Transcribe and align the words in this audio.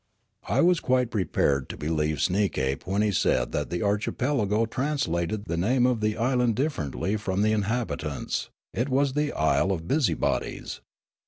I 0.47 0.61
was 0.61 0.79
quite 0.79 1.11
prepared 1.11 1.69
to 1.69 1.77
believe 1.77 2.17
Sneekape 2.21 2.87
when 2.87 3.03
he 3.03 3.11
said 3.11 3.51
that 3.51 3.69
the 3.69 3.83
archipelago 3.83 4.65
translated 4.65 5.45
the 5.45 5.57
name 5.57 5.85
of 5.85 6.01
the 6.01 6.17
island 6.17 6.55
differentl}^ 6.55 7.19
from 7.19 7.43
the 7.43 7.51
inhabitants; 7.51 8.49
it 8.73 8.89
was 8.89 9.13
the 9.13 9.31
Isle 9.31 9.71
of 9.71 9.87
Busybodies. 9.87 10.81